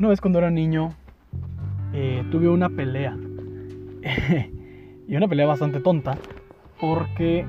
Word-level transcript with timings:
Una 0.00 0.08
vez 0.08 0.22
cuando 0.22 0.38
era 0.38 0.50
niño, 0.50 0.94
eh, 1.92 2.24
tuve 2.30 2.48
una 2.48 2.70
pelea. 2.70 3.18
y 5.06 5.14
una 5.14 5.28
pelea 5.28 5.44
bastante 5.46 5.78
tonta. 5.80 6.16
Porque 6.80 7.44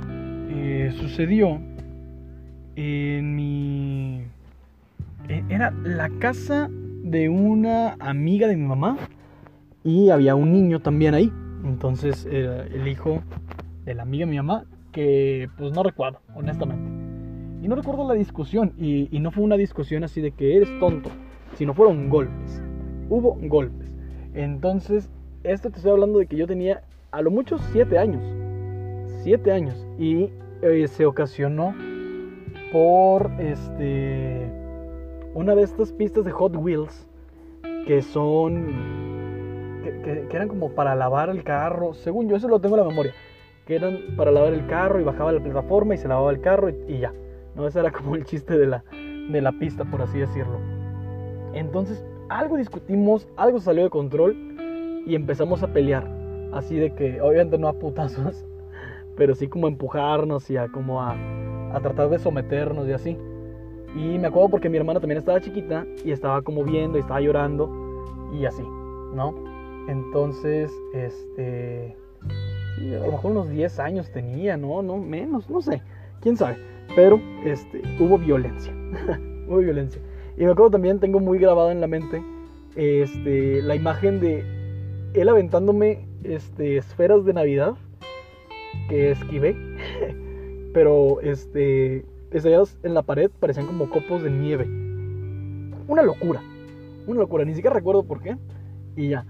eh, 0.50 0.91
sucedió 1.00 1.62
en 2.76 3.36
mi... 3.38 4.26
e- 5.30 5.45
Era 5.48 5.72
la 5.86 6.09
casa 6.20 6.68
de 6.70 7.30
una 7.30 7.95
amiga 8.02 8.50
de 8.50 8.58
mi 8.58 8.66
mamá. 8.66 8.98
Y 9.86 10.09
había 10.09 10.36
un 10.36 10.52
niño 10.52 10.81
también 10.81 11.13
ahí. 11.13 11.31
Entonces 11.63 12.27
era 12.30 12.63
el 12.66 12.86
hijo 12.86 13.23
de 13.86 13.95
la 13.95 14.02
amiga 14.02 14.26
de 14.26 14.31
mi 14.31 14.36
mamá. 14.36 14.66
Que 14.91 15.48
pues 15.58 15.72
no 15.72 15.84
recuerdo, 15.84 16.20
honestamente. 16.36 17.66
Y 17.66 17.70
no 17.70 17.77
recuerdo 17.77 18.05
la 18.05 18.16
discusión. 18.16 18.73
Y, 18.77 19.08
y 19.09 19.22
no 19.22 19.31
fue 19.31 19.45
una 19.45 19.55
discusión 19.55 20.04
así 20.04 20.20
de 20.20 20.31
que 20.31 20.58
eres 20.58 20.68
tonto. 20.81 21.09
Sino 21.55 21.73
fueron 21.73 22.10
golpes. 22.10 22.62
Hubo 23.10 23.38
golpes. 23.41 23.90
Entonces, 24.34 25.09
esto 25.44 25.70
te 25.70 25.78
estoy 25.78 25.92
hablando 25.92 26.20
de 26.20 26.28
que 26.28 26.38
yo 26.38 26.48
tenía 26.48 26.84
a 27.12 27.22
lo 27.22 27.32
mucho 27.32 27.58
7 27.72 27.98
años. 27.98 28.22
7 29.23 29.52
años. 29.52 29.86
Y 30.00 30.30
eh, 30.62 30.88
se 30.88 31.06
ocasionó 31.06 31.73
por 32.72 33.32
este 33.40 34.48
una 35.34 35.56
de 35.56 35.64
estas 35.64 35.92
pistas 35.92 36.23
de 36.23 36.32
Hot 36.32 36.56
Wheels 36.56 37.08
que 37.86 38.02
son 38.02 38.68
que, 39.84 40.28
eran 40.31 40.48
como 40.48 40.72
para 40.72 40.95
lavar 40.95 41.30
el 41.30 41.44
carro 41.44 41.94
según 41.94 42.30
yo 42.30 42.36
eso 42.36 42.48
lo 42.48 42.59
tengo 42.59 42.76
en 42.78 42.84
la 42.84 42.90
memoria 42.90 43.14
que 43.66 43.76
eran 43.76 44.00
para 44.16 44.31
lavar 44.31 44.54
el 44.54 44.66
carro 44.68 45.00
y 45.00 45.04
bajaba 45.04 45.31
la 45.31 45.42
plataforma 45.42 45.95
y 45.95 45.98
se 45.98 46.08
lavaba 46.08 46.31
el 46.31 46.42
carro 46.42 46.70
y, 46.70 46.76
y 46.88 47.00
ya 47.00 47.14
no 47.56 47.68
ese 47.68 47.80
era 47.80 47.92
como 47.92 48.16
el 48.16 48.23
chiste 48.23 48.58
de 48.58 48.68
la 48.68 48.84
de 48.92 49.42
la 49.42 49.52
pista 49.52 49.84
por 49.84 50.02
así 50.02 50.20
decirlo 50.20 50.59
entonces 51.53 52.03
algo 52.30 52.57
discutimos 52.57 53.27
algo 53.38 53.59
salió 53.59 53.83
de 53.83 53.89
control 53.89 54.35
y 55.05 55.16
empezamos 55.16 55.63
a 55.63 55.67
pelear 55.73 56.07
así 56.53 56.75
de 56.75 56.94
que 56.94 57.21
obviamente 57.21 57.57
no 57.57 57.67
a 57.67 57.73
putazos 57.73 58.45
pero 59.16 59.35
sí 59.35 59.47
como 59.47 59.67
a 59.67 59.69
empujarnos 59.69 60.49
y 60.49 60.57
a 60.57 60.67
como 60.69 61.02
a, 61.02 61.16
a 61.73 61.79
tratar 61.81 62.09
de 62.09 62.19
someternos 62.19 62.88
y 62.88 62.94
así. 62.94 63.17
Y 63.95 64.17
me 64.17 64.27
acuerdo 64.27 64.49
porque 64.49 64.69
mi 64.69 64.77
hermana 64.77 64.99
también 64.99 65.17
estaba 65.17 65.41
chiquita 65.41 65.85
y 66.05 66.11
estaba 66.11 66.41
como 66.41 66.63
viendo 66.63 66.97
y 66.97 67.02
estaba 67.02 67.19
llorando 67.19 67.69
y 68.33 68.45
así, 68.45 68.63
¿no? 68.63 69.35
Entonces, 69.88 70.72
este... 70.94 71.95
sí, 72.75 72.94
a 72.94 72.99
lo 72.99 73.11
mejor 73.11 73.31
unos 73.31 73.49
10 73.49 73.79
años 73.79 74.11
tenía, 74.11 74.55
¿no? 74.55 74.81
No, 74.81 74.97
menos, 74.97 75.49
no 75.49 75.61
sé, 75.61 75.81
quién 76.22 76.38
sabe. 76.38 76.57
Pero, 76.95 77.19
este, 77.44 77.81
hubo 77.99 78.17
violencia, 78.17 78.73
hubo 79.47 79.57
violencia. 79.57 80.02
Y 80.38 80.46
me 80.46 80.52
acuerdo 80.52 80.72
también, 80.72 81.00
tengo 81.00 81.20
muy 81.20 81.40
grabado 81.40 81.72
en 81.72 81.82
la 81.82 81.88
mente, 81.88 82.24
este, 82.76 83.62
la 83.62 83.76
imagen 83.76 84.20
de 84.20 84.44
él 85.14 85.30
aventándome, 85.30 86.08
este, 86.24 86.78
esferas 86.78 87.26
de 87.26 87.34
Navidad 87.34 87.76
que 88.88 89.12
esquivé, 89.12 89.56
pero 90.74 91.20
este, 91.22 92.06
en 92.32 92.94
la 92.94 93.02
pared 93.02 93.30
parecían 93.40 93.68
como 93.68 93.90
copos 93.90 94.24
de 94.24 94.32
nieve. 94.32 94.66
Una 95.88 96.02
locura, 96.02 96.42
una 97.08 97.20
locura, 97.20 97.44
ni 97.44 97.54
siquiera 97.54 97.76
recuerdo 97.76 98.04
por 98.04 98.22
qué. 98.22 98.38
Y 98.96 99.09
ya, 99.09 99.26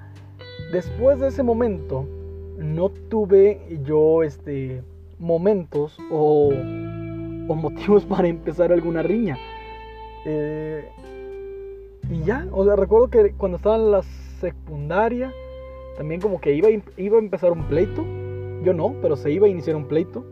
después 0.72 1.20
de 1.20 1.28
ese 1.28 1.42
momento, 1.42 2.06
no 2.58 2.90
tuve 2.90 3.60
yo 3.84 4.22
este, 4.22 4.84
momentos 5.18 5.98
o, 6.12 6.50
o 6.50 7.56
motivos 7.56 8.06
para 8.10 8.28
empezar 8.28 8.72
alguna 8.72 9.02
riña. 9.02 9.38
Eh, 10.25 10.88
y 12.09 12.23
ya, 12.23 12.48
o 12.52 12.65
sea, 12.65 12.76
recuerdo 12.76 13.09
que 13.09 13.33
cuando 13.33 13.58
estaba 13.58 13.77
en 13.77 13.92
la 13.92 14.02
secundaria, 14.39 15.32
también 15.98 16.20
como 16.20 16.42
que 16.42 16.54
iba, 16.54 16.67
iba 16.98 17.17
a 17.17 17.21
empezar 17.21 17.52
un 17.52 17.64
pleito. 17.65 18.04
Yo 18.64 18.73
no, 18.73 18.95
pero 19.02 19.15
se 19.15 19.31
iba 19.31 19.48
a 19.48 19.49
iniciar 19.49 19.76
un 19.76 19.87
pleito. 19.87 20.26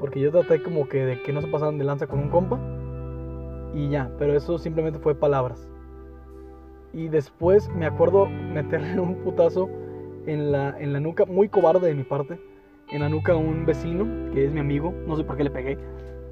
Porque 0.00 0.20
yo 0.20 0.30
traté 0.30 0.62
como 0.62 0.88
que 0.88 1.04
de 1.04 1.22
que 1.22 1.32
no 1.32 1.40
se 1.40 1.48
pasaran 1.48 1.78
de 1.78 1.84
lanza 1.84 2.06
con 2.06 2.18
un 2.20 2.30
compa. 2.30 2.58
Y 3.74 3.90
ya, 3.90 4.10
pero 4.18 4.36
eso 4.36 4.58
simplemente 4.58 4.98
fue 4.98 5.14
palabras. 5.14 5.68
Y 6.92 7.08
después 7.08 7.68
me 7.74 7.86
acuerdo 7.86 8.26
meterle 8.26 9.00
un 9.00 9.16
putazo 9.16 9.68
en 10.26 10.52
la, 10.52 10.76
en 10.78 10.92
la 10.92 11.00
nuca, 11.00 11.24
muy 11.26 11.48
cobarde 11.48 11.88
de 11.88 11.94
mi 11.94 12.04
parte. 12.04 12.38
En 12.92 13.00
la 13.00 13.08
nuca 13.08 13.32
a 13.32 13.36
un 13.36 13.66
vecino, 13.66 14.32
que 14.32 14.44
es 14.44 14.52
mi 14.52 14.60
amigo. 14.60 14.94
No 15.06 15.16
sé 15.16 15.24
por 15.24 15.36
qué 15.36 15.44
le 15.44 15.50
pegué. 15.50 15.78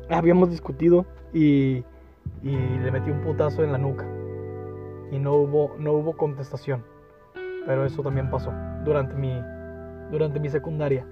Habíamos 0.08 0.50
discutido 0.50 1.06
y, 1.32 1.82
y 2.42 2.56
le 2.56 2.90
metí 2.90 3.10
un 3.10 3.20
putazo 3.20 3.62
en 3.62 3.72
la 3.72 3.78
nuca. 3.78 4.06
Y 5.10 5.18
no 5.18 5.34
hubo, 5.34 5.76
no 5.78 5.92
hubo 5.92 6.16
contestación. 6.16 6.84
Pero 7.66 7.84
eso 7.84 8.02
también 8.02 8.30
pasó 8.30 8.52
durante 8.84 9.14
mi, 9.14 9.32
durante 10.10 10.40
mi 10.40 10.48
secundaria. 10.48 11.06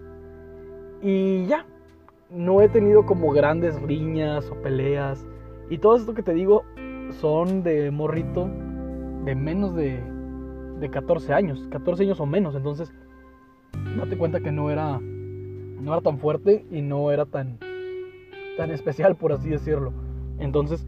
Y 1.02 1.46
ya, 1.46 1.66
no 2.30 2.60
he 2.60 2.68
tenido 2.68 3.06
como 3.06 3.30
grandes 3.32 3.80
riñas 3.82 4.50
o 4.50 4.56
peleas. 4.56 5.26
Y 5.68 5.78
todo 5.78 5.96
esto 5.96 6.14
que 6.14 6.22
te 6.22 6.34
digo 6.34 6.64
son 7.20 7.62
de 7.62 7.90
morrito 7.90 8.48
de 9.24 9.34
menos 9.34 9.74
de, 9.74 10.02
de 10.80 10.90
14 10.90 11.32
años, 11.32 11.68
14 11.70 12.04
años 12.04 12.20
o 12.20 12.26
menos. 12.26 12.54
Entonces, 12.54 12.92
date 13.96 14.16
cuenta 14.16 14.40
que 14.40 14.50
no 14.50 14.70
era, 14.70 14.98
no 14.98 15.92
era 15.92 16.00
tan 16.00 16.18
fuerte 16.18 16.66
y 16.70 16.82
no 16.82 17.10
era 17.10 17.26
tan, 17.26 17.58
tan 18.56 18.70
especial, 18.70 19.16
por 19.16 19.32
así 19.32 19.50
decirlo. 19.50 19.92
Entonces, 20.38 20.86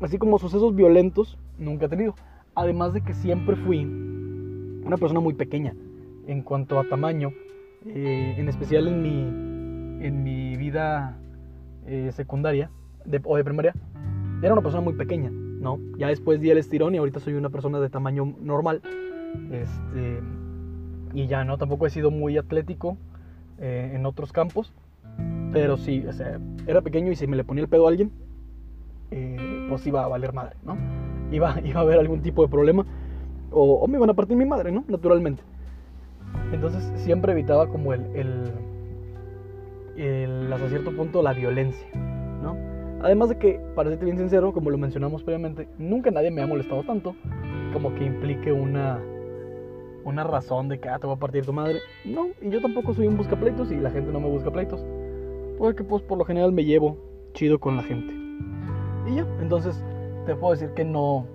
así 0.00 0.18
como 0.18 0.38
sucesos 0.38 0.74
violentos, 0.74 1.38
nunca 1.58 1.86
he 1.86 1.88
tenido. 1.88 2.14
Además 2.54 2.92
de 2.94 3.02
que 3.02 3.14
siempre 3.14 3.56
fui 3.56 3.84
una 3.84 4.96
persona 4.96 5.20
muy 5.20 5.34
pequeña 5.34 5.74
en 6.26 6.42
cuanto 6.42 6.78
a 6.78 6.84
tamaño, 6.88 7.32
eh, 7.86 8.34
en 8.38 8.48
especial 8.48 8.88
en 8.88 9.02
mi, 9.02 10.06
en 10.06 10.22
mi 10.24 10.56
vida 10.56 11.18
eh, 11.86 12.10
secundaria 12.12 12.70
de- 13.04 13.20
o 13.24 13.36
de 13.36 13.44
primaria, 13.44 13.74
era 14.42 14.52
una 14.52 14.62
persona 14.62 14.82
muy 14.82 14.94
pequeña, 14.94 15.30
¿no? 15.30 15.78
Ya 15.98 16.08
después 16.08 16.40
di 16.40 16.50
el 16.50 16.58
estirón 16.58 16.94
y 16.94 16.98
ahorita 16.98 17.20
soy 17.20 17.34
una 17.34 17.48
persona 17.50 17.78
de 17.78 17.88
tamaño 17.88 18.34
normal. 18.40 18.82
Este, 19.52 20.20
y 21.14 21.26
ya 21.26 21.44
no, 21.44 21.58
tampoco 21.58 21.86
he 21.86 21.90
sido 21.90 22.10
muy 22.10 22.36
atlético 22.38 22.96
eh, 23.58 23.92
en 23.94 24.04
otros 24.06 24.32
campos, 24.32 24.72
pero 25.52 25.76
sí, 25.76 26.04
o 26.06 26.12
sea, 26.12 26.40
era 26.66 26.80
pequeño 26.82 27.12
y 27.12 27.16
si 27.16 27.26
me 27.26 27.36
le 27.36 27.44
ponía 27.44 27.62
el 27.62 27.68
pedo 27.68 27.86
a 27.86 27.90
alguien, 27.90 28.10
eh, 29.10 29.55
pues 29.68 29.86
iba 29.86 30.04
a 30.04 30.08
valer 30.08 30.32
madre, 30.32 30.56
¿no? 30.64 30.76
Iba, 31.30 31.56
iba 31.64 31.80
a 31.80 31.82
haber 31.82 31.98
algún 31.98 32.22
tipo 32.22 32.42
de 32.42 32.48
problema 32.48 32.84
o, 33.50 33.74
o 33.74 33.86
me 33.86 33.96
iban 33.96 34.10
a 34.10 34.14
partir 34.14 34.36
mi 34.36 34.44
madre, 34.44 34.72
¿no? 34.72 34.84
Naturalmente. 34.88 35.42
Entonces 36.52 36.92
siempre 36.96 37.32
evitaba 37.32 37.68
como 37.68 37.92
el, 37.92 38.04
el, 38.14 38.52
el, 39.96 40.52
hasta 40.52 40.68
cierto 40.68 40.94
punto 40.94 41.22
la 41.22 41.32
violencia, 41.32 41.88
¿no? 42.42 42.56
Además 43.02 43.28
de 43.28 43.38
que, 43.38 43.60
para 43.74 43.90
serte 43.90 44.04
bien 44.04 44.18
sincero, 44.18 44.52
como 44.52 44.70
lo 44.70 44.78
mencionamos 44.78 45.22
previamente, 45.22 45.68
nunca 45.78 46.10
nadie 46.10 46.30
me 46.30 46.42
ha 46.42 46.46
molestado 46.46 46.82
tanto 46.84 47.14
como 47.72 47.94
que 47.94 48.04
implique 48.04 48.52
una, 48.52 49.02
una 50.04 50.24
razón 50.24 50.68
de 50.68 50.80
que 50.80 50.88
ah, 50.88 50.98
te 50.98 51.06
voy 51.06 51.16
a 51.16 51.18
partir 51.18 51.44
tu 51.44 51.52
madre. 51.52 51.78
No, 52.04 52.28
y 52.40 52.48
yo 52.48 52.60
tampoco 52.60 52.94
soy 52.94 53.06
un 53.06 53.16
buscapleitos 53.16 53.70
y 53.70 53.76
la 53.76 53.90
gente 53.90 54.12
no 54.12 54.20
me 54.20 54.28
busca 54.28 54.50
pleitos. 54.50 54.84
Porque 55.58 55.84
pues 55.84 56.02
por 56.02 56.18
lo 56.18 56.24
general 56.24 56.52
me 56.52 56.64
llevo 56.64 56.96
chido 57.34 57.58
con 57.58 57.76
la 57.76 57.82
gente. 57.82 58.25
Y 59.06 59.16
ya, 59.16 59.26
entonces 59.40 59.82
te 60.26 60.34
puedo 60.34 60.52
decir 60.52 60.70
que 60.74 60.84
no, 60.84 61.26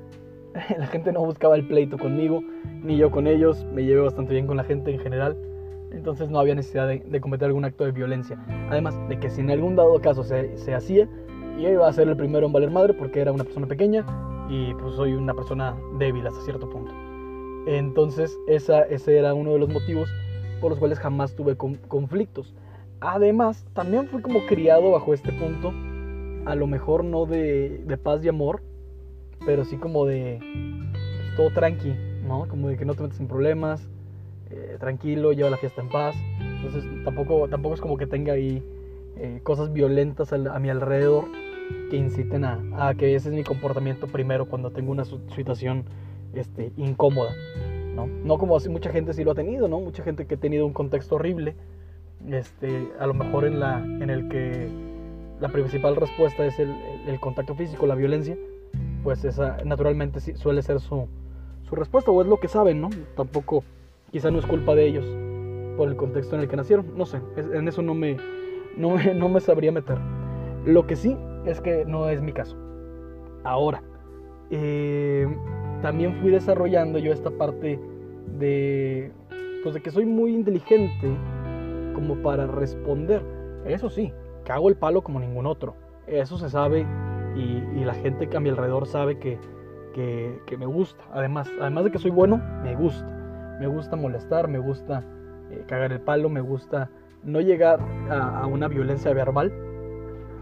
la 0.78 0.88
gente 0.88 1.12
no 1.12 1.26
buscaba 1.26 1.56
el 1.56 1.68
pleito 1.68 1.98
conmigo, 1.98 2.44
ni 2.84 2.98
yo 2.98 3.12
con 3.12 3.28
ellos, 3.28 3.66
me 3.74 3.84
llevé 3.84 4.02
bastante 4.02 4.34
bien 4.34 4.48
con 4.48 4.58
la 4.58 4.64
gente 4.64 4.92
en 4.92 5.00
general, 5.00 5.38
entonces 5.92 6.30
no 6.30 6.40
había 6.40 6.56
necesidad 6.56 6.88
de, 6.88 7.22
cometer 7.22 7.48
algún 7.48 7.66
acto 7.66 7.84
de 7.86 7.92
violencia. 7.92 8.38
Además 8.70 8.98
de 9.10 9.20
que 9.20 9.30
si 9.30 9.42
en 9.42 9.52
algún 9.52 9.76
dado 9.76 10.00
caso 10.00 10.24
se, 10.24 10.58
se 10.58 10.74
hacía, 10.74 11.08
yo 11.60 11.70
iba 11.70 11.88
a 11.88 11.94
ser 11.94 12.08
el 12.08 12.18
primero 12.18 12.48
en 12.48 12.54
valer 12.54 12.72
madre 12.72 12.94
porque 12.94 13.20
era 13.20 13.32
una 13.32 13.44
persona 13.44 13.68
pequeña 13.68 14.06
y 14.50 14.74
pues 14.76 14.96
soy 14.96 15.14
una 15.14 15.34
persona 15.34 15.76
débil 15.98 16.26
hasta 16.26 16.42
cierto 16.42 16.70
punto. 16.70 16.92
Entonces 17.68 18.38
esa, 18.48 18.82
ese 18.84 19.18
era 19.18 19.34
uno 19.34 19.52
de 19.54 19.60
los 19.60 19.70
motivos 19.70 20.10
por 20.60 20.72
los 20.72 20.80
cuales 20.80 21.00
jamás 21.00 21.36
tuve 21.36 21.56
con- 21.56 21.76
conflictos. 21.88 22.54
Además, 23.02 23.66
también 23.74 24.08
fui 24.08 24.22
como 24.22 24.46
criado 24.46 24.92
bajo 24.92 25.14
este 25.14 25.32
punto, 25.34 25.74
a 26.46 26.56
lo 26.56 26.68
mejor 26.68 27.04
no 27.04 27.26
de, 27.26 27.84
de 27.86 27.98
paz 27.98 28.24
y 28.24 28.30
amor, 28.30 28.62
pero 29.46 29.66
sí 29.66 29.78
como 29.78 30.06
de 30.06 30.40
pues, 30.40 31.36
todo 31.36 31.50
tranqui, 31.52 31.94
¿no? 32.28 32.48
Como 32.48 32.68
de 32.70 32.78
que 32.78 32.86
no 32.86 32.94
te 32.94 33.04
metes 33.04 33.20
en 33.20 33.28
problemas, 33.28 33.88
eh, 34.50 34.78
tranquilo, 34.80 35.34
lleva 35.34 35.50
la 35.50 35.58
fiesta 35.58 35.82
en 35.82 35.90
paz. 35.90 36.16
Entonces 36.40 36.84
tampoco, 37.04 37.48
tampoco 37.48 37.76
es 37.76 37.82
como 37.82 37.98
que 37.98 38.08
tenga 38.08 38.34
ahí 38.34 38.64
eh, 39.18 39.40
cosas 39.44 39.74
violentas 39.74 40.34
a, 40.34 40.60
mi 40.60 40.70
alrededor 40.70 41.26
que 41.90 41.98
inciten 41.98 42.44
a, 42.44 42.94
que 42.98 43.16
ese 43.16 43.30
es 43.30 43.36
mi 43.36 43.44
comportamiento 43.44 44.08
primero 44.08 44.46
cuando 44.46 44.72
tengo 44.72 44.92
una 44.92 45.06
situación 45.06 45.86
este, 46.34 46.72
incómoda, 46.78 47.32
¿no? 47.96 48.08
No 48.08 48.38
como 48.38 48.56
así 48.56 48.70
mucha 48.70 48.92
gente 48.92 49.14
sí 49.14 49.24
lo 49.24 49.32
ha 49.32 49.36
tenido, 49.36 49.68
¿no? 49.68 49.80
Mucha 49.80 50.04
gente 50.04 50.26
que 50.26 50.36
ha 50.36 50.40
tenido 50.40 50.66
un 50.66 50.74
contexto 50.74 51.16
horrible, 51.16 51.56
este, 52.30 52.90
a 53.00 53.08
lo 53.08 53.14
mejor 53.14 53.46
en, 53.46 53.60
la, 53.60 53.80
en 53.80 54.10
el 54.10 54.28
que 54.28 54.91
la 55.42 55.50
principal 55.50 55.96
respuesta 55.96 56.46
es 56.46 56.60
el, 56.60 57.20
contacto 57.20 57.56
físico, 57.56 57.88
la 57.88 57.96
violencia, 57.96 58.38
pues 59.04 59.26
esa 59.26 59.58
naturalmente 59.66 60.20
suele 60.38 60.62
ser 60.62 60.80
su, 60.80 61.08
su 61.68 61.76
respuesta 61.76 62.12
o 62.12 62.22
es 62.22 62.28
lo 62.28 62.38
que 62.38 62.48
saben, 62.48 62.80
¿no? 62.80 62.90
Tampoco, 63.16 63.64
quizá 64.12 64.30
no 64.30 64.38
es 64.38 64.46
culpa 64.46 64.76
de 64.76 64.86
ellos 64.86 65.06
por 65.78 65.90
el 65.90 65.96
contexto 65.96 66.36
en 66.36 66.42
el 66.42 66.48
que 66.48 66.56
nacieron, 66.56 66.96
no 66.96 67.06
sé, 67.08 67.20
en 67.36 67.68
eso 67.68 67.82
no 67.82 67.96
me, 67.96 68.18
no 68.78 68.96
no 69.16 69.30
me 69.30 69.40
sabría 69.40 69.72
meter. 69.72 69.98
Lo 70.66 70.86
que 70.86 70.96
sí 70.96 71.18
es 71.46 71.60
que 71.60 71.86
no 71.86 72.08
es 72.08 72.22
mi 72.22 72.34
caso. 72.34 72.56
Ahora, 73.44 73.82
eh, 74.52 75.28
también 75.82 76.14
fui 76.22 76.30
desarrollando 76.30 77.00
yo 77.00 77.12
esta 77.12 77.32
parte 77.32 77.80
de, 78.38 79.12
pues 79.64 79.74
de 79.74 79.82
que 79.82 79.90
soy 79.90 80.06
muy 80.06 80.36
inteligente 80.36 81.18
como 81.96 82.16
para 82.18 82.46
responder. 82.46 83.24
Eso 83.66 83.90
sí, 83.90 84.14
cago 84.44 84.70
el 84.70 84.76
palo 84.76 85.04
como 85.04 85.20
ningún 85.20 85.46
otro. 85.46 85.76
Eso 86.08 86.38
se 86.38 86.50
sabe 86.50 86.86
y, 87.36 87.62
la 87.84 87.94
gente 87.94 88.28
que 88.28 88.38
a 88.38 88.40
mi 88.40 88.50
alrededor 88.50 88.86
sabe 88.86 89.18
que, 89.18 89.40
que, 89.94 90.58
me 90.58 90.66
gusta. 90.66 91.04
Además, 91.12 91.50
además 91.60 91.86
de 91.86 91.92
que 91.92 92.00
soy 92.00 92.12
bueno, 92.12 92.42
me 92.64 92.76
gusta. 92.76 93.06
Me 93.60 93.68
gusta 93.68 93.96
molestar, 93.96 94.48
me 94.48 94.60
gusta 94.60 95.04
eh, 95.52 95.64
cagar 95.68 95.92
el 95.92 96.02
palo, 96.02 96.30
me 96.30 96.42
gusta 96.42 96.90
no 97.24 97.42
llegar 97.42 97.80
a, 98.10 98.46
una 98.48 98.68
violencia 98.68 99.14
verbal. 99.14 99.52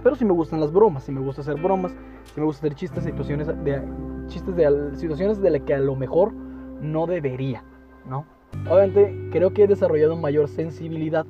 Pero 0.03 0.15
sí 0.15 0.23
me 0.23 0.31
gustan 0.31 0.61
las 0.61 0.71
bromas, 0.71 1.03
sí 1.03 1.11
me 1.11 1.19
gusta 1.19 1.41
hacer 1.41 1.55
bromas, 1.55 1.91
sí 2.23 2.39
me 2.39 2.45
gusta 2.45 2.65
hacer 2.65 2.75
chistes, 2.75 3.03
situaciones 3.03 3.47
de, 3.47 3.81
chistes 4.27 4.55
de 4.55 4.95
situaciones 4.95 5.41
de 5.41 5.49
las 5.49 5.61
que 5.63 5.73
a 5.73 5.79
lo 5.79 5.95
mejor 5.95 6.31
no 6.81 7.05
debería, 7.05 7.63
¿no? 8.05 8.25
Obviamente 8.69 9.29
creo 9.31 9.53
que 9.53 9.63
he 9.63 9.67
desarrollado 9.67 10.15
mayor 10.15 10.47
sensibilidad 10.47 11.25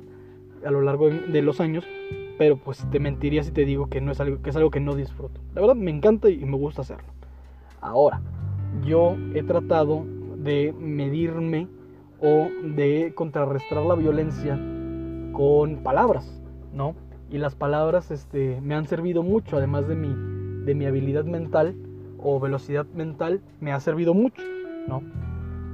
a 0.64 0.72
lo 0.72 0.82
largo 0.82 1.10
de 1.10 1.42
los 1.42 1.60
años, 1.60 1.88
pero 2.40 2.56
pues 2.56 2.90
te 2.90 3.02
mentiría 3.02 3.44
si 3.44 3.52
te 3.52 3.66
digo 3.66 3.90
que 3.90 4.00
no 4.00 4.14
es 4.14 4.22
algo 4.22 4.42
que 4.42 4.50
es 4.50 4.56
algo 4.56 4.72
que 4.72 4.80
no 4.80 4.96
disfruto. 4.96 5.42
La 5.54 5.60
verdad 5.60 5.76
me 5.76 5.92
encanta 5.92 6.30
y 6.30 6.38
me 6.46 6.56
gusta 6.56 6.84
hacerlo. 6.84 7.10
Ahora, 7.82 8.22
yo 8.86 9.18
he 9.36 9.44
tratado 9.44 10.06
de 10.38 10.74
medirme 10.80 11.68
o 12.22 12.48
de 12.64 13.12
contrarrestar 13.14 13.84
la 13.84 13.96
violencia 13.96 14.58
con 15.34 15.84
palabras, 15.84 16.42
¿no? 16.74 16.96
Y 17.30 17.40
las 17.40 17.56
palabras 17.56 18.10
este, 18.10 18.62
me 18.62 18.74
han 18.74 18.88
servido 18.88 19.22
mucho, 19.22 19.58
además 19.58 19.90
de 19.90 19.96
mi, 19.96 20.64
de 20.64 20.76
mi 20.76 20.86
habilidad 20.86 21.26
mental 21.26 21.76
o 22.20 22.40
velocidad 22.40 22.86
mental, 22.94 23.42
me 23.60 23.74
ha 23.74 23.82
servido 23.82 24.14
mucho, 24.14 24.42
¿no? 24.88 25.04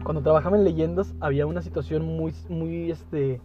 Cuando 0.03 0.23
trabajaba 0.23 0.57
en 0.57 0.63
leyendas 0.63 1.13
había 1.19 1.45
una 1.45 1.61
situación 1.61 2.05
muy, 2.05 2.33
muy, 2.49 2.89
este, 2.89 3.39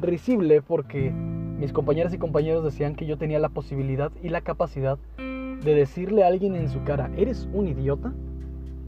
risible 0.00 0.62
porque 0.62 1.12
mis 1.58 1.72
compañeras 1.72 2.12
y 2.12 2.18
compañeros 2.18 2.64
decían 2.64 2.94
que 2.94 3.06
yo 3.06 3.16
tenía 3.16 3.38
la 3.38 3.48
posibilidad 3.48 4.12
y 4.22 4.28
la 4.28 4.42
capacidad 4.42 4.98
de 5.18 5.74
decirle 5.74 6.22
a 6.22 6.28
alguien 6.28 6.54
en 6.54 6.68
su 6.68 6.84
cara, 6.84 7.10
eres 7.16 7.48
un 7.52 7.66
idiota, 7.66 8.12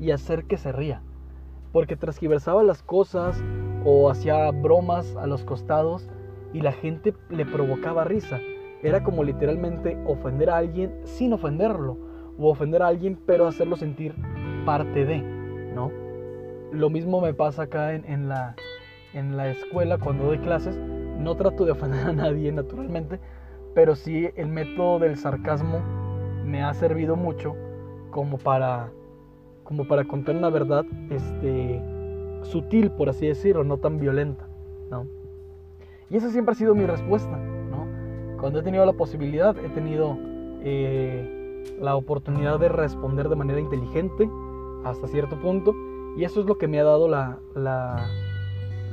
y 0.01 0.11
hacer 0.11 0.45
que 0.45 0.57
se 0.57 0.73
ría. 0.73 1.03
Porque 1.73 1.97
transgiversaba 1.97 2.63
las 2.63 2.83
cosas 2.83 3.43
o 3.85 4.11
hacía 4.11 4.51
bromas 4.51 5.17
a 5.17 5.27
los 5.27 5.45
costados 5.45 6.09
y 6.53 6.61
la 6.61 6.73
gente 6.73 7.15
le 7.31 7.45
provocaba 7.45 8.05
risa. 8.05 8.39
Era 8.83 9.03
como 9.03 9.25
literalmente 9.25 9.99
ofender 10.07 10.51
a 10.51 10.59
alguien 10.59 10.95
sin 11.05 11.33
ofenderlo, 11.33 11.97
o 12.39 12.51
ofender 12.51 12.83
a 12.83 12.87
alguien 12.87 13.19
pero 13.27 13.49
hacerlo 13.49 13.77
sentir 13.77 14.15
parte 14.65 15.05
de, 15.05 15.19
¿no? 15.75 15.91
Lo 16.71 16.91
mismo 16.91 17.21
me 17.21 17.35
pasa 17.35 17.63
acá 17.63 17.95
en, 17.95 18.29
la, 18.29 18.55
en 19.15 19.37
la 19.37 19.51
escuela 19.51 19.99
cuando 19.99 20.27
doy 20.27 20.39
clases 20.39 20.79
no 21.19 21.35
trato 21.37 21.65
de 21.65 21.73
ofender 21.73 22.07
a 22.07 22.13
nadie 22.13 22.53
naturalmente, 22.53 23.21
pero 23.75 23.95
sí 23.97 24.29
el 24.37 24.49
método 24.49 24.99
del 24.99 25.17
sarcasmo 25.17 25.81
me 26.45 26.63
ha 26.63 26.73
servido 26.75 27.17
mucho 27.17 27.55
como 28.11 28.39
para 28.39 28.91
como 29.65 29.87
para 29.87 30.05
contar 30.05 30.35
una 30.35 30.49
verdad 30.49 30.87
este 31.11 31.83
sutil 32.43 32.91
por 32.91 33.11
así 33.11 33.27
decirlo, 33.27 33.65
no 33.65 33.77
tan 33.77 33.99
violenta, 33.99 34.47
¿no? 34.91 35.07
Y 36.09 36.17
esa 36.17 36.31
siempre 36.31 36.53
ha 36.53 36.55
sido 36.55 36.75
mi 36.75 36.87
respuesta, 36.87 37.37
¿no? 37.37 37.87
Cuando 38.41 38.61
he 38.61 38.63
tenido 38.63 38.87
la 38.87 38.95
posibilidad, 38.95 39.55
he 39.59 39.69
tenido 39.69 40.17
eh, 40.63 41.65
la 41.81 41.97
oportunidad 41.97 42.59
de 42.59 42.71
responder 42.71 43.29
de 43.29 43.37
manera 43.37 43.61
inteligente 43.61 44.29
hasta 44.85 45.07
cierto 45.09 45.39
punto, 45.39 45.75
y 46.17 46.25
eso 46.25 46.41
es 46.41 46.47
lo 46.47 46.57
que 46.57 46.67
me 46.67 46.81
ha 46.81 46.85
dado 46.85 47.09
la, 47.09 47.39
la 47.55 48.09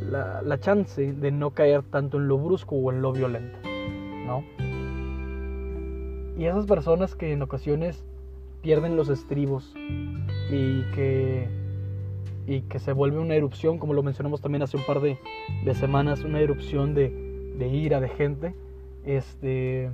la, 0.01 0.59
chance 0.59 1.13
de 1.13 1.31
no 1.31 1.51
caer 1.51 1.83
tanto 1.83 2.17
en 2.17 2.27
lo 2.27 2.37
brusco 2.37 2.75
o 2.75 2.91
en 2.91 3.01
lo 3.01 3.11
violento, 3.11 3.57
¿no? 4.25 4.43
Y 6.37 6.45
esas 6.45 6.65
personas 6.65 7.15
que 7.15 7.31
en 7.31 7.41
ocasiones 7.41 8.03
pierden 8.61 8.97
los 8.97 9.09
estribos 9.09 9.73
y 10.51 10.81
que, 10.93 11.47
y 12.45 12.61
que 12.61 12.79
se 12.79 12.91
vuelve 12.91 13.19
una 13.19 13.35
erupción, 13.35 13.77
como 13.77 13.93
lo 13.93 14.03
mencionamos 14.03 14.41
también 14.41 14.63
hace 14.63 14.77
un 14.77 14.85
par 14.85 14.99
de, 15.01 15.17
semanas, 15.75 16.23
una 16.23 16.39
erupción 16.39 16.93
de, 16.93 17.53
de, 17.57 17.67
ira, 17.67 18.01
de 18.01 18.09
gente, 18.09 18.55
este, 19.05 19.89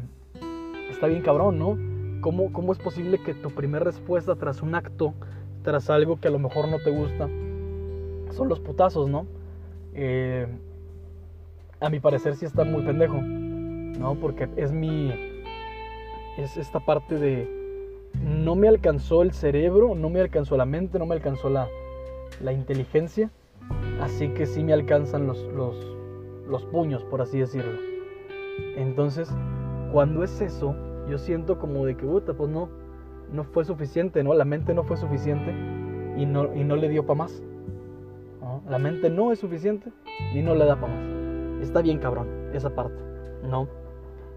está 0.89 1.07
bien 1.07 1.21
cabrón, 1.21 1.59
¿no? 1.59 1.77
¿Cómo, 2.21 2.51
¿Cómo 2.53 2.71
es 2.71 2.79
posible 2.79 3.19
que 3.19 3.33
tu 3.33 3.49
primera 3.51 3.83
respuesta 3.83 4.35
tras 4.35 4.61
un 4.61 4.75
acto, 4.75 5.13
tras 5.63 5.89
algo 5.89 6.19
que 6.19 6.27
a 6.27 6.31
lo 6.31 6.39
mejor 6.39 6.67
no 6.67 6.79
te 6.79 6.91
gusta, 6.91 7.27
son 8.31 8.47
los 8.47 8.59
putazos, 8.59 9.09
¿no? 9.09 9.25
Eh, 9.93 10.47
a 11.79 11.89
mi 11.89 11.99
parecer 11.99 12.35
sí 12.35 12.45
está 12.45 12.63
muy 12.63 12.83
pendejo, 12.83 13.17
¿no? 13.21 14.15
Porque 14.15 14.47
es 14.55 14.71
mi... 14.71 15.11
Es 16.37 16.57
esta 16.57 16.79
parte 16.79 17.17
de... 17.17 17.49
No 18.23 18.55
me 18.55 18.67
alcanzó 18.67 19.21
el 19.21 19.31
cerebro, 19.31 19.95
no 19.95 20.09
me 20.09 20.19
alcanzó 20.19 20.57
la 20.57 20.65
mente, 20.65 20.99
no 20.99 21.05
me 21.05 21.15
alcanzó 21.15 21.49
la, 21.49 21.67
la 22.41 22.51
inteligencia, 22.51 23.31
así 24.01 24.29
que 24.29 24.45
sí 24.45 24.63
me 24.63 24.73
alcanzan 24.73 25.27
los, 25.27 25.41
los, 25.53 25.75
los 26.47 26.65
puños, 26.65 27.03
por 27.05 27.21
así 27.21 27.39
decirlo. 27.39 27.79
Entonces, 28.75 29.29
cuando 29.91 30.23
es 30.23 30.41
eso, 30.41 30.75
yo 31.09 31.17
siento 31.17 31.57
como 31.57 31.85
de 31.85 31.95
que, 31.95 32.05
puta, 32.05 32.33
pues 32.33 32.49
no, 32.49 32.69
no 33.31 33.43
fue 33.45 33.65
suficiente, 33.65 34.23
¿no? 34.23 34.33
La 34.33 34.45
mente 34.45 34.73
no 34.73 34.83
fue 34.83 34.97
suficiente 34.97 35.51
y 36.17 36.25
no, 36.25 36.53
y 36.53 36.63
no 36.63 36.75
le 36.75 36.89
dio 36.89 37.05
para 37.05 37.19
más. 37.19 37.41
La 38.67 38.77
mente 38.77 39.09
no 39.09 39.31
es 39.31 39.39
suficiente 39.39 39.91
y 40.33 40.41
no 40.41 40.55
le 40.55 40.65
da 40.65 40.79
para 40.79 40.93
más. 40.93 41.61
Está 41.61 41.81
bien 41.81 41.99
cabrón 41.99 42.27
esa 42.53 42.73
parte, 42.73 43.01
¿no? 43.43 43.67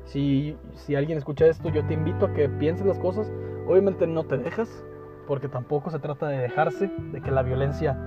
Si, 0.05 0.57
si 0.75 0.95
alguien 0.95 1.19
escucha 1.19 1.47
esto, 1.47 1.71
yo 1.71 1.85
te 1.87 1.95
invito 1.95 2.27
a 2.27 2.33
que 2.33 2.49
pienses 2.49 2.87
las 2.87 2.99
cosas. 2.99 3.33
Obviamente 3.67 4.07
no 4.07 4.25
te 4.25 4.37
dejas, 4.37 4.85
porque 5.27 5.49
tampoco 5.49 5.91
se 5.91 5.99
trata 5.99 6.29
de 6.29 6.39
dejarse, 6.39 6.91
de 7.13 7.21
que 7.21 7.31
la 7.31 7.43
violencia 7.43 7.99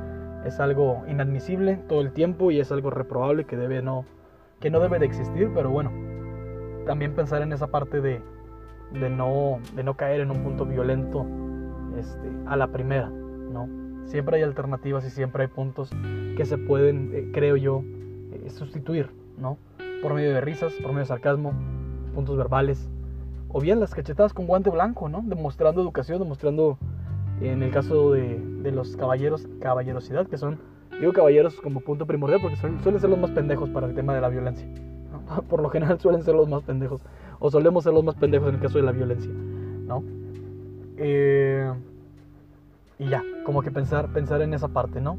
es 0.46 0.60
algo 0.60 1.04
inadmisible 1.08 1.78
todo 1.88 2.02
el 2.02 2.12
tiempo 2.12 2.52
y 2.52 2.60
es 2.60 2.72
algo 2.72 2.90
reprobable 2.90 3.46
que, 3.46 3.58
debe 3.58 3.82
no, 3.82 4.06
que 4.60 4.70
no 4.70 4.80
debe 4.80 5.00
de 5.00 5.06
existir, 5.06 5.52
pero 5.54 5.72
bueno, 5.72 5.92
también 6.86 7.16
pensar 7.16 7.42
en 7.42 7.52
esa 7.52 7.68
parte 7.68 8.02
de, 8.02 8.22
de, 8.94 9.10
no, 9.10 9.60
de 9.76 9.84
no 9.84 9.98
caer 9.98 10.22
en 10.22 10.32
un 10.32 10.44
punto 10.44 10.66
violento 10.66 11.26
este, 11.98 12.30
a 12.46 12.56
la 12.56 12.68
primera, 12.68 13.10
¿no? 13.10 13.87
Siempre 14.08 14.38
hay 14.38 14.44
alternativas 14.44 15.06
y 15.06 15.10
siempre 15.10 15.44
hay 15.44 15.50
puntos 15.50 15.92
que 16.38 16.46
se 16.46 16.58
pueden, 16.58 17.12
eh, 17.14 17.30
creo 17.34 17.58
yo, 17.58 17.84
eh, 18.32 18.50
sustituir, 18.50 19.10
¿no? 19.38 19.58
Por 20.02 20.14
medio 20.14 20.34
de 20.34 20.40
risas, 20.40 20.74
por 20.76 20.88
medio 20.88 21.00
de 21.00 21.06
sarcasmo, 21.08 21.54
puntos 22.16 22.38
verbales, 22.38 22.90
o 23.50 23.60
bien 23.60 23.82
las 23.82 23.94
cachetadas 23.94 24.34
con 24.34 24.48
guante 24.48 24.70
blanco, 24.70 25.10
¿no? 25.10 25.22
Demostrando 25.26 25.82
educación, 25.82 26.20
demostrando, 26.20 26.78
en 27.42 27.62
el 27.62 27.72
caso 27.72 28.14
de, 28.14 28.40
de 28.40 28.72
los 28.72 28.96
caballeros, 28.96 29.46
caballerosidad, 29.60 30.28
que 30.28 30.38
son, 30.38 30.58
digo 31.02 31.12
caballeros 31.12 31.60
como 31.60 31.82
punto 31.82 32.06
primordial 32.06 32.40
porque 32.42 32.56
suelen 32.56 33.00
ser 33.00 33.10
los 33.10 33.20
más 33.20 33.32
pendejos 33.32 33.70
para 33.70 33.88
el 33.88 33.94
tema 33.94 34.16
de 34.16 34.22
la 34.22 34.30
violencia. 34.30 34.68
Por 35.50 35.62
lo 35.62 35.70
general 35.70 36.00
suelen 36.00 36.24
ser 36.24 36.36
los 36.36 36.48
más 36.48 36.64
pendejos, 36.64 37.02
o 37.40 37.52
solemos 37.52 37.84
ser 37.84 37.94
los 37.94 38.06
más 38.06 38.16
pendejos 38.16 38.48
en 38.48 38.56
el 38.56 38.62
caso 38.62 38.78
de 38.78 38.86
la 38.86 38.94
violencia, 38.94 39.32
¿no? 39.32 40.02
Eh, 40.96 41.74
y 43.00 43.10
ya, 43.10 43.24
como 43.46 43.62
que 43.62 43.72
pensar, 43.72 44.12
pensar 44.12 44.42
en 44.42 44.54
esa 44.54 44.70
parte, 44.70 45.02
¿no? 45.02 45.18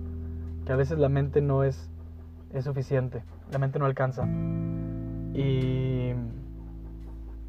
Que 0.67 0.73
a 0.73 0.77
veces 0.77 0.99
la 0.99 1.09
mente 1.09 1.41
no 1.41 1.63
es, 1.63 1.91
es 2.53 2.65
suficiente, 2.65 3.23
la 3.53 3.59
mente 3.59 3.79
no 3.79 3.87
alcanza. 3.87 4.27
Y, 5.33 6.13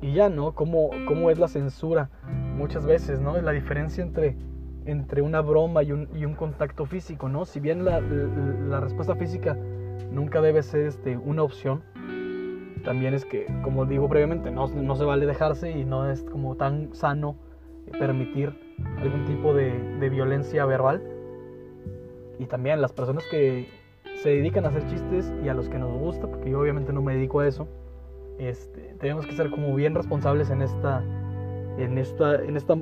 y 0.01 0.13
ya, 0.13 0.29
¿no? 0.29 0.53
¿Cómo, 0.53 0.91
¿Cómo 1.07 1.31
es 1.31 1.39
la 1.39 1.48
censura? 1.48 2.09
Muchas 2.55 2.86
veces, 2.86 3.19
¿no? 3.19 3.41
La 3.41 3.51
diferencia 3.51 4.03
entre, 4.03 4.38
entre 4.86 5.21
una 5.21 5.41
broma 5.41 5.81
y 5.81 5.91
un, 5.91 6.07
y 6.13 6.25
un 6.25 6.36
contacto 6.36 6.86
físico, 6.86 7.27
¿no? 7.27 7.45
Si 7.45 7.59
bien 7.59 7.83
la, 7.83 8.00
la, 8.00 8.79
respuesta 8.79 9.15
física 9.15 9.57
nunca 10.12 10.41
debe 10.41 10.62
ser 10.62 10.81
este, 10.81 11.17
una 11.17 11.41
opción, 11.41 11.81
también 12.83 13.15
es 13.15 13.25
que, 13.25 13.48
como 13.63 13.86
digo 13.86 14.07
previamente, 14.07 14.51
no, 14.51 14.67
no 14.67 14.95
se 14.95 15.05
vale 15.05 15.25
dejarse 15.25 15.71
y 15.71 15.86
no 15.86 16.09
es 16.09 16.24
como 16.24 16.55
tan 16.55 16.93
sano 16.93 17.36
permitir 17.98 18.68
algún 19.01 19.25
tipo 19.25 19.53
de, 19.53 20.09
violencia 20.09 20.65
verbal. 20.65 21.01
Y 22.38 22.45
también 22.45 22.81
las 22.81 22.93
personas 22.93 23.24
que 23.29 23.67
se 24.21 24.29
dedican 24.29 24.65
a 24.65 24.69
hacer 24.69 24.88
chistes 24.88 25.31
y 25.43 25.50
a 25.50 25.53
los 25.53 25.69
que 25.69 25.77
nos 25.77 25.91
gusta, 25.98 26.27
porque 26.27 26.50
yo 26.50 26.59
obviamente 26.59 26.93
no 26.93 27.01
me 27.01 27.15
dedico 27.15 27.41
a 27.41 27.48
eso, 27.48 27.67
este, 28.38 28.95
tenemos 29.00 29.25
que 29.25 29.33
ser 29.33 29.50
como 29.50 29.75
bien 29.75 29.95
responsables 29.95 30.50
en 30.50 30.62
esta, 30.62 31.03
en 31.77 31.98
esta, 31.98 32.36
en 32.36 32.55
esta 32.55 32.75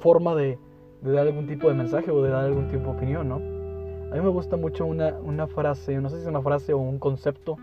forma 0.00 0.34
de, 0.34 0.58
dar 1.02 1.26
algún 1.26 1.46
tipo 1.46 1.68
de 1.68 1.74
mensaje 1.74 2.10
o 2.10 2.22
de 2.22 2.30
dar 2.30 2.44
algún 2.44 2.68
tipo 2.68 2.84
de 2.84 2.96
opinión, 2.96 3.28
¿no? 3.28 3.36
A 3.36 4.14
mí 4.14 4.20
me 4.20 4.28
gusta 4.28 4.56
mucho 4.56 4.86
una, 4.86 5.14
una 5.22 5.46
frase, 5.46 5.98
no 6.00 6.08
sé 6.08 6.16
si 6.16 6.22
es 6.22 6.28
una 6.28 6.42
frase 6.42 6.72
o 6.72 6.78
un 6.78 6.98
concepto, 6.98 7.56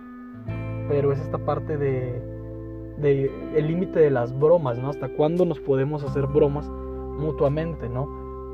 pero 0.87 1.11
es 1.11 1.19
esta 1.19 1.37
parte 1.37 1.77
de, 1.77 2.21
de 2.97 3.31
el 3.55 3.67
límite 3.67 3.99
de 3.99 4.09
las 4.09 4.37
bromas, 4.37 4.77
¿no? 4.79 4.89
Hasta 4.89 5.09
cuándo 5.09 5.45
nos 5.45 5.59
podemos 5.59 6.03
hacer 6.03 6.27
bromas 6.27 6.69
mutuamente, 7.19 7.89
¿no? 7.89 8.07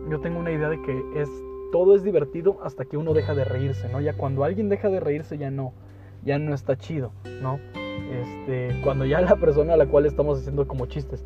Yo 0.10 0.20
tengo 0.20 0.40
una 0.40 0.52
idea 0.52 0.70
de 0.70 0.82
que 0.82 1.04
es 1.16 1.30
todo 1.72 1.96
es 1.96 2.04
divertido 2.04 2.60
hasta 2.64 2.86
que 2.86 2.98
uno 2.98 3.14
deja 3.14 3.34
de 3.34 3.44
reírse, 3.44 3.90
¿no? 3.90 4.00
Ya 4.02 4.14
cuando 4.14 4.44
alguien 4.44 4.70
deja 4.70 4.90
de 4.90 5.00
reírse 5.00 5.38
ya 5.38 5.52
no, 5.52 5.74
ya 6.24 6.40
no 6.40 6.54
está 6.54 6.78
chido, 6.78 7.12
¿no? 7.42 7.60
Este, 8.12 8.80
cuando 8.84 9.06
ya 9.06 9.22
la 9.22 9.36
persona 9.36 9.74
a 9.74 9.78
la 9.78 9.88
cual 9.88 10.06
estamos 10.06 10.40
haciendo 10.40 10.68
como 10.68 10.86
chistes 10.86 11.26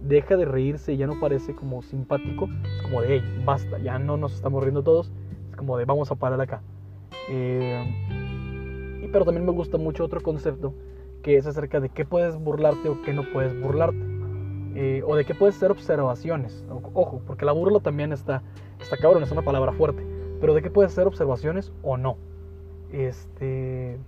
deja 0.00 0.36
de 0.36 0.44
reírse 0.44 0.92
y 0.92 0.96
ya 0.96 1.06
no 1.06 1.20
parece 1.20 1.54
como 1.54 1.82
simpático, 1.82 2.48
es 2.76 2.82
como 2.82 3.02
de, 3.02 3.16
hey, 3.16 3.42
basta, 3.44 3.78
ya 3.78 3.98
no 3.98 4.16
nos 4.16 4.34
estamos 4.34 4.62
riendo 4.62 4.82
todos, 4.82 5.12
es 5.50 5.56
como 5.56 5.76
de, 5.76 5.84
vamos 5.84 6.10
a 6.10 6.14
parar 6.14 6.40
acá. 6.40 6.62
Eh, 7.28 7.84
y, 9.02 9.08
pero 9.08 9.24
también 9.24 9.44
me 9.44 9.52
gusta 9.52 9.78
mucho 9.78 10.04
otro 10.04 10.20
concepto 10.20 10.74
que 11.22 11.36
es 11.36 11.46
acerca 11.46 11.80
de 11.80 11.90
qué 11.90 12.04
puedes 12.04 12.36
burlarte 12.36 12.88
o 12.88 13.02
qué 13.02 13.12
no 13.12 13.24
puedes 13.32 13.58
burlarte. 13.60 14.09
Eh, 14.74 15.02
o 15.06 15.16
de 15.16 15.24
qué 15.24 15.34
puedes 15.34 15.56
ser 15.56 15.70
observaciones. 15.70 16.64
Ojo, 16.94 17.20
porque 17.26 17.44
la 17.44 17.52
burla 17.52 17.80
también 17.80 18.12
está, 18.12 18.42
está 18.80 18.96
cabrón, 18.96 19.22
es 19.22 19.30
una 19.30 19.42
palabra 19.42 19.72
fuerte. 19.72 20.04
Pero 20.40 20.54
de 20.54 20.62
qué 20.62 20.70
puedes 20.70 20.92
ser 20.92 21.06
observaciones 21.06 21.72
o 21.82 21.96
no. 21.96 22.16
Este, 22.92 23.98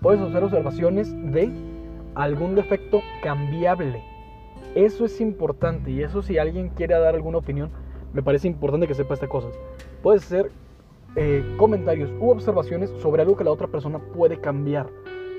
puedes 0.00 0.20
hacer 0.20 0.44
observaciones 0.44 1.12
de 1.32 1.50
algún 2.14 2.54
defecto 2.54 3.00
cambiable. 3.22 4.02
Eso 4.74 5.06
es 5.06 5.20
importante 5.20 5.90
y 5.90 6.02
eso 6.02 6.22
si 6.22 6.38
alguien 6.38 6.68
quiere 6.70 6.94
dar 6.98 7.14
alguna 7.14 7.38
opinión, 7.38 7.70
me 8.12 8.22
parece 8.22 8.48
importante 8.48 8.86
que 8.86 8.94
sepa 8.94 9.14
estas 9.14 9.28
cosas. 9.28 9.52
Puedes 10.02 10.24
hacer 10.24 10.50
eh, 11.16 11.42
comentarios 11.56 12.10
u 12.20 12.30
observaciones 12.30 12.90
sobre 13.02 13.22
algo 13.22 13.36
que 13.36 13.44
la 13.44 13.50
otra 13.50 13.66
persona 13.66 13.98
puede 13.98 14.40
cambiar. 14.40 14.88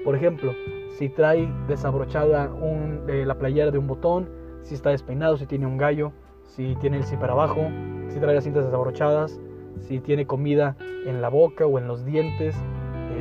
Por 0.03 0.15
ejemplo, 0.15 0.53
si 0.97 1.09
trae 1.09 1.47
desabrochada 1.67 2.51
un, 2.51 3.03
eh, 3.07 3.25
la 3.25 3.35
playera 3.35 3.71
de 3.71 3.77
un 3.77 3.87
botón, 3.87 4.38
si 4.63 4.75
está 4.75 4.89
despeinado, 4.91 5.37
si 5.37 5.45
tiene 5.45 5.65
un 5.65 5.77
gallo, 5.77 6.11
si 6.43 6.75
tiene 6.75 6.97
el 6.97 7.03
zipper 7.03 7.29
abajo, 7.29 7.67
si 8.09 8.19
trae 8.19 8.35
las 8.35 8.43
cintas 8.43 8.65
desabrochadas, 8.65 9.39
si 9.79 9.99
tiene 9.99 10.25
comida 10.25 10.75
en 11.05 11.21
la 11.21 11.29
boca 11.29 11.65
o 11.65 11.77
en 11.79 11.87
los 11.87 12.05
dientes, 12.05 12.55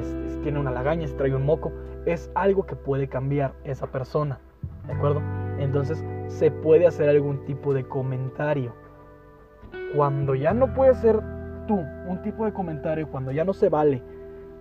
si 0.02 0.38
tiene 0.42 0.58
una 0.58 0.70
lagaña, 0.70 1.06
si 1.06 1.14
trae 1.14 1.34
un 1.34 1.44
moco, 1.44 1.72
es 2.06 2.30
algo 2.34 2.64
que 2.66 2.76
puede 2.76 3.08
cambiar 3.08 3.54
esa 3.64 3.86
persona, 3.86 4.40
¿de 4.86 4.92
acuerdo? 4.92 5.20
Entonces 5.58 6.04
se 6.28 6.50
puede 6.50 6.86
hacer 6.86 7.08
algún 7.08 7.44
tipo 7.44 7.74
de 7.74 7.84
comentario. 7.84 8.72
Cuando 9.94 10.34
ya 10.34 10.52
no 10.52 10.72
puede 10.74 10.94
ser 10.94 11.20
tú 11.66 11.74
un 12.06 12.22
tipo 12.22 12.44
de 12.44 12.52
comentario, 12.52 13.08
cuando 13.08 13.32
ya 13.32 13.44
no 13.44 13.52
se 13.52 13.68
vale 13.68 14.02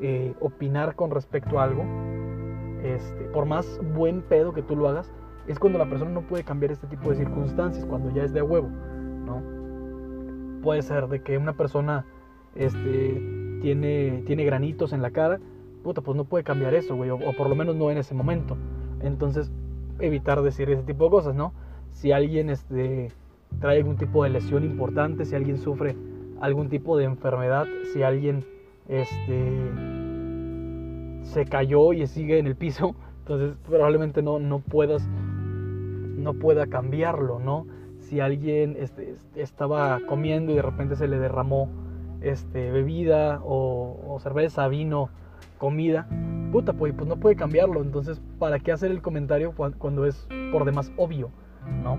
eh, 0.01 0.33
opinar 0.39 0.95
con 0.95 1.11
respecto 1.11 1.59
a 1.59 1.63
algo, 1.63 1.83
este, 2.83 3.23
por 3.25 3.45
más 3.45 3.79
buen 3.95 4.21
pedo 4.21 4.53
que 4.53 4.61
tú 4.61 4.75
lo 4.75 4.87
hagas, 4.87 5.11
es 5.47 5.59
cuando 5.59 5.79
la 5.79 5.89
persona 5.89 6.11
no 6.11 6.21
puede 6.21 6.43
cambiar 6.43 6.71
este 6.71 6.87
tipo 6.87 7.09
de 7.09 7.17
circunstancias, 7.17 7.85
cuando 7.85 8.11
ya 8.13 8.23
es 8.23 8.33
de 8.33 8.41
huevo, 8.41 8.67
¿no? 8.67 9.41
Puede 10.61 10.81
ser 10.81 11.07
de 11.07 11.21
que 11.21 11.37
una 11.37 11.53
persona 11.53 12.05
este, 12.55 13.21
tiene, 13.61 14.23
tiene 14.25 14.43
granitos 14.43 14.91
en 14.91 15.01
la 15.01 15.11
cara, 15.11 15.39
puta, 15.83 16.01
pues 16.01 16.17
no 16.17 16.25
puede 16.25 16.43
cambiar 16.43 16.73
eso, 16.73 16.95
güey, 16.95 17.09
o, 17.09 17.19
por 17.37 17.49
lo 17.49 17.55
menos 17.55 17.75
no 17.75 17.89
en 17.91 17.97
ese 17.97 18.13
momento. 18.13 18.57
Entonces, 19.01 19.51
evitar 19.99 20.41
decir 20.41 20.69
ese 20.69 20.83
tipo 20.83 21.05
de 21.05 21.11
cosas, 21.11 21.35
¿no? 21.35 21.53
Si 21.91 22.11
alguien 22.11 22.49
este, 22.49 23.11
trae 23.59 23.77
algún 23.77 23.95
tipo 23.95 24.23
de 24.23 24.31
lesión 24.31 24.63
importante, 24.65 25.25
si 25.25 25.35
alguien 25.35 25.57
sufre 25.57 25.95
algún 26.41 26.69
tipo 26.69 26.97
de 26.97 27.05
enfermedad, 27.05 27.65
si 27.93 28.03
alguien 28.03 28.43
este, 28.87 29.71
se 31.23 31.45
cayó 31.45 31.93
y 31.93 32.05
sigue 32.05 32.37
en 32.37 32.47
el 32.47 32.55
piso, 32.55 32.95
entonces 33.19 33.57
probablemente 33.65 34.21
no, 34.21 34.39
no 34.39 34.59
puedas 34.59 35.07
no 36.17 36.33
pueda 36.33 36.67
cambiarlo, 36.67 37.39
¿no? 37.39 37.67
Si 37.99 38.19
alguien 38.19 38.75
este, 38.79 39.15
estaba 39.35 39.99
comiendo 40.07 40.51
y 40.51 40.55
de 40.55 40.61
repente 40.61 40.95
se 40.95 41.07
le 41.07 41.19
derramó 41.19 41.69
este, 42.21 42.71
bebida 42.71 43.41
o, 43.43 44.17
cerveza, 44.21 44.67
vino, 44.67 45.09
comida, 45.57 46.07
puta, 46.51 46.73
pues, 46.73 46.93
pues 46.93 47.07
no 47.07 47.17
puede 47.17 47.35
cambiarlo. 47.35 47.81
Entonces, 47.81 48.21
¿para 48.39 48.59
qué 48.59 48.71
hacer 48.71 48.91
el 48.91 49.01
comentario 49.01 49.53
cuando 49.55 50.05
es 50.05 50.27
por 50.51 50.65
demás 50.65 50.91
obvio, 50.97 51.29
¿no? 51.83 51.97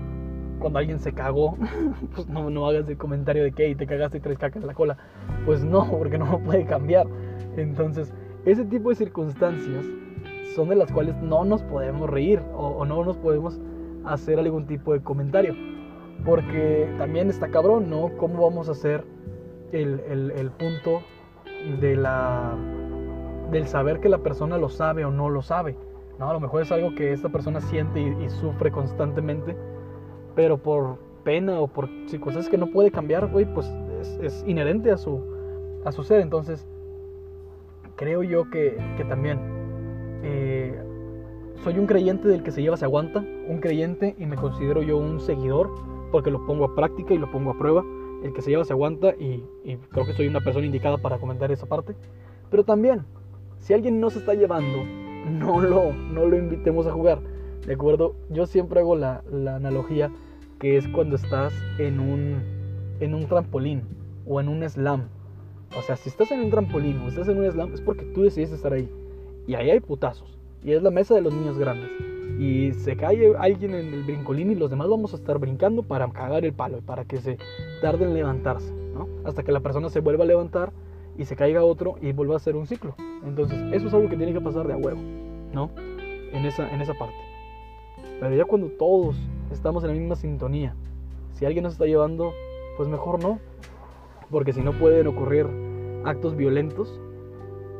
Cuando 0.59 0.79
alguien 0.79 0.99
se 0.99 1.13
cagó, 1.13 1.57
pues 2.15 2.27
no, 2.27 2.49
no 2.49 2.67
hagas 2.67 2.87
el 2.89 2.97
comentario 2.97 3.43
de 3.43 3.51
que 3.51 3.73
te 3.75 3.87
cagaste 3.87 4.17
y 4.17 4.21
tres 4.21 4.37
cacas 4.37 4.61
en 4.61 4.67
la 4.67 4.73
cola. 4.73 4.97
Pues 5.45 5.63
no, 5.63 5.89
porque 5.97 6.17
no 6.17 6.25
lo 6.25 6.39
puede 6.39 6.65
cambiar. 6.65 7.07
Entonces, 7.55 8.13
ese 8.45 8.65
tipo 8.65 8.89
de 8.89 8.95
circunstancias 8.95 9.85
son 10.55 10.69
de 10.69 10.75
las 10.75 10.91
cuales 10.91 11.15
no 11.21 11.45
nos 11.45 11.61
podemos 11.63 12.09
reír 12.09 12.41
o 12.55 12.83
no 12.85 13.03
nos 13.05 13.17
podemos 13.17 13.59
hacer 14.05 14.39
algún 14.39 14.65
tipo 14.65 14.93
de 14.93 15.01
comentario. 15.01 15.55
Porque 16.25 16.93
también 16.97 17.29
está 17.29 17.49
cabrón, 17.49 17.89
¿no? 17.89 18.11
¿Cómo 18.17 18.43
vamos 18.43 18.67
a 18.67 18.71
hacer 18.71 19.05
el, 19.71 20.01
el, 20.35 20.51
punto 20.51 21.01
de 21.79 21.95
la, 21.95 22.57
del 23.51 23.67
saber 23.67 23.99
que 23.99 24.09
la 24.09 24.17
persona 24.17 24.57
lo 24.57 24.69
sabe 24.69 25.05
o 25.05 25.11
no 25.11 25.29
lo 25.29 25.41
sabe? 25.41 25.77
¿no? 26.19 26.29
A 26.29 26.33
lo 26.33 26.39
mejor 26.39 26.61
es 26.61 26.71
algo 26.71 26.93
que 26.93 27.13
esta 27.13 27.29
persona 27.29 27.61
siente 27.61 28.01
y, 28.01 28.29
sufre 28.29 28.71
constantemente, 28.71 29.55
pero 30.35 30.57
por 30.57 30.97
pena 31.23 31.59
o 31.59 31.67
por 31.67 31.87
circunstancias 32.07 32.49
que 32.49 32.57
no 32.57 32.67
puede 32.67 32.91
cambiar, 32.91 33.27
güey, 33.27 33.45
pues 33.53 33.71
es, 34.21 34.43
inherente 34.45 34.91
a 34.91 34.97
su, 34.97 35.23
a 35.85 35.91
su 35.93 36.03
ser. 36.03 36.19
Entonces, 36.19 36.67
creo 37.95 38.23
yo 38.23 38.49
que, 38.49 38.77
que 38.97 39.05
también 39.05 39.39
eh, 40.23 40.77
soy 41.63 41.77
un 41.79 41.87
creyente 41.87 42.27
del 42.27 42.43
que 42.43 42.51
se 42.51 42.61
lleva 42.61 42.77
se 42.77 42.85
aguanta, 42.85 43.23
un 43.49 43.59
creyente 43.59 44.15
y 44.17 44.25
me 44.25 44.35
considero 44.35 44.81
yo 44.81 44.97
un 44.97 45.19
seguidor 45.19 45.69
porque 46.11 46.31
lo 46.31 46.45
pongo 46.45 46.65
a 46.65 46.75
práctica 46.75 47.13
y 47.13 47.17
lo 47.17 47.29
pongo 47.31 47.51
a 47.51 47.57
prueba. 47.57 47.83
El 48.23 48.33
que 48.33 48.41
se 48.41 48.51
lleva 48.51 48.63
se 48.63 48.73
aguanta 48.73 49.15
y, 49.15 49.43
creo 49.91 50.05
que 50.05 50.13
soy 50.13 50.27
una 50.27 50.41
persona 50.41 50.65
indicada 50.65 50.97
para 50.97 51.17
comentar 51.17 51.51
esa 51.51 51.65
parte. 51.65 51.95
Pero 52.51 52.63
también, 52.63 53.05
si 53.59 53.73
alguien 53.73 53.99
no 53.99 54.09
se 54.09 54.19
está 54.19 54.33
llevando, 54.33 54.83
no 55.31 55.59
lo, 55.59 55.91
no 55.93 56.25
lo 56.25 56.37
invitemos 56.37 56.85
a 56.87 56.91
jugar. 56.91 57.19
¿De 57.65 57.73
acuerdo? 57.73 58.15
Yo 58.29 58.45
siempre 58.45 58.79
hago 58.79 58.95
la, 58.95 59.23
la 59.31 59.55
analogía 59.55 60.11
que 60.59 60.77
es 60.77 60.87
cuando 60.89 61.15
estás 61.15 61.53
en 61.77 61.99
un, 61.99 62.41
en 62.99 63.13
un 63.13 63.27
trampolín 63.27 63.83
o 64.27 64.39
en 64.39 64.47
un 64.47 64.67
slam. 64.69 65.07
O 65.77 65.81
sea, 65.81 65.95
si 65.95 66.09
estás 66.09 66.31
en 66.31 66.41
un 66.41 66.51
trampolín 66.51 66.99
o 66.99 67.07
estás 67.07 67.27
en 67.27 67.39
un 67.39 67.51
slam 67.51 67.73
es 67.73 67.81
porque 67.81 68.05
tú 68.05 68.23
decidiste 68.23 68.55
estar 68.55 68.73
ahí. 68.73 68.89
Y 69.47 69.55
ahí 69.55 69.71
hay 69.71 69.79
putazos 69.79 70.37
y 70.63 70.73
es 70.73 70.83
la 70.83 70.91
mesa 70.91 71.15
de 71.15 71.21
los 71.21 71.33
niños 71.33 71.57
grandes. 71.57 71.89
Y 72.39 72.71
se 72.71 72.95
cae 72.95 73.35
alguien 73.37 73.75
en 73.75 73.93
el 73.93 74.03
brincolín 74.03 74.49
y 74.49 74.55
los 74.55 74.69
demás 74.69 74.87
vamos 74.87 75.13
a 75.13 75.17
estar 75.17 75.37
brincando 75.39 75.83
para 75.83 76.09
cagar 76.09 76.45
el 76.45 76.53
palo, 76.53 76.79
para 76.79 77.03
que 77.03 77.17
se 77.17 77.37
tarde 77.81 78.05
en 78.05 78.13
levantarse, 78.13 78.71
¿no? 78.93 79.09
Hasta 79.25 79.43
que 79.43 79.51
la 79.51 79.59
persona 79.59 79.89
se 79.89 79.99
vuelva 79.99 80.23
a 80.23 80.27
levantar 80.27 80.71
y 81.17 81.25
se 81.25 81.35
caiga 81.35 81.65
otro 81.65 81.95
y 82.01 82.13
vuelva 82.13 82.35
a 82.35 82.37
hacer 82.37 82.55
un 82.55 82.65
ciclo. 82.65 82.95
Entonces, 83.25 83.59
eso 83.73 83.87
es 83.89 83.93
algo 83.93 84.07
que 84.07 84.15
tiene 84.15 84.31
que 84.31 84.39
pasar 84.39 84.65
de 84.67 84.73
a 84.73 84.77
huevo, 84.77 85.01
¿no? 85.53 85.69
En 86.31 86.45
esa, 86.45 86.73
en 86.73 86.79
esa 86.79 86.93
parte. 86.93 87.17
Pero 88.21 88.33
ya 88.33 88.45
cuando 88.45 88.69
todos 88.69 89.17
estamos 89.51 89.83
en 89.83 89.89
la 89.89 89.95
misma 89.95 90.15
sintonía, 90.15 90.75
si 91.33 91.45
alguien 91.45 91.63
nos 91.63 91.73
está 91.73 91.85
llevando, 91.85 92.31
pues 92.77 92.87
mejor 92.87 93.21
no, 93.21 93.39
porque 94.31 94.53
si 94.53 94.61
no 94.61 94.71
pueden 94.71 95.07
ocurrir 95.07 95.45
actos 96.05 96.37
violentos 96.37 97.01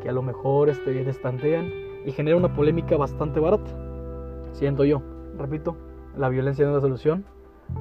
que 0.01 0.09
a 0.09 0.11
lo 0.11 0.21
mejor 0.21 0.69
este, 0.69 0.91
destantean 1.05 1.71
y 2.05 2.11
genera 2.11 2.35
una 2.35 2.53
polémica 2.53 2.97
bastante 2.97 3.39
barata. 3.39 3.88
Siento 4.59 4.83
yo, 4.83 5.01
repito, 5.37 5.77
la 6.17 6.27
violencia 6.27 6.65
no 6.65 6.71
es 6.71 6.75
la 6.75 6.81
solución 6.81 7.23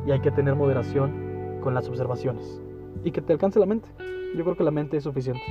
y 0.07 0.13
hay 0.13 0.21
que 0.21 0.31
tener 0.31 0.55
moderación 0.55 1.59
con 1.61 1.75
las 1.75 1.89
observaciones 1.89 2.63
y 3.03 3.11
que 3.11 3.21
te 3.21 3.33
alcance 3.33 3.59
la 3.59 3.67
mente. 3.67 3.89
Yo 4.37 4.45
creo 4.45 4.57
que 4.57 4.63
la 4.63 4.71
mente 4.71 4.97
es 4.97 5.03
suficiente. 5.03 5.43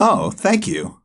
Oh, 0.00 0.32
thank 0.32 0.66
you. 0.66 0.99